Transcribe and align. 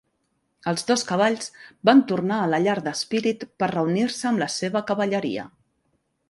Els 0.69 0.85
dos 0.91 1.03
cavalls 1.09 1.51
van 1.89 2.01
tornar 2.11 2.39
a 2.45 2.47
la 2.53 2.61
llar 2.63 2.75
de 2.87 2.95
Spirit 3.03 3.45
per 3.61 3.71
reunir-se 3.73 4.27
amb 4.31 4.43
la 4.45 4.49
seva 4.55 4.83
cavalleria. 4.91 5.47